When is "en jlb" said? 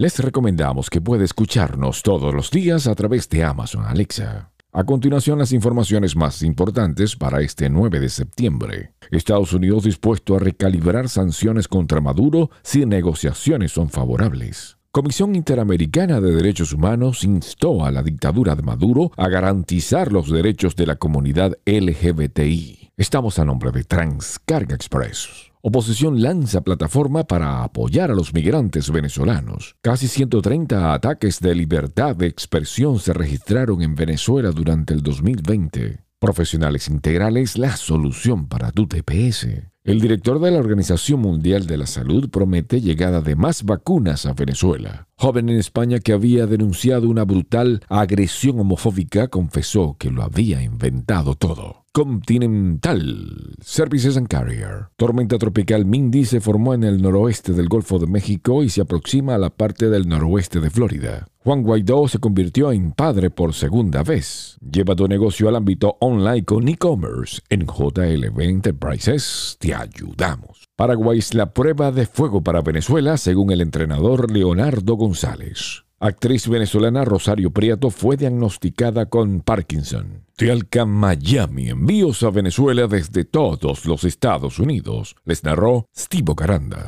67.48-68.38